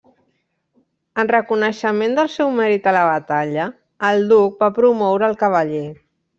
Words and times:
En 1.23 1.29
reconeixement 1.31 2.17
del 2.21 2.31
seu 2.37 2.49
mèrit 2.61 2.89
a 2.93 2.95
la 2.99 3.05
batalla, 3.11 3.69
el 4.11 4.27
duc 4.35 4.59
va 4.65 4.75
promoure'l 4.81 5.41
cavaller. 5.47 5.87